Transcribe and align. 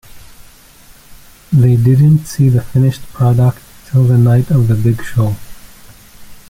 They 1.53 1.75
didn't 1.75 2.25
see 2.25 2.49
the 2.49 2.63
finished 2.63 3.03
product 3.13 3.59
till 3.85 4.03
the 4.05 4.17
night 4.17 4.49
of 4.49 4.67
the 4.67 4.73
big 4.73 5.03
show. 5.03 5.35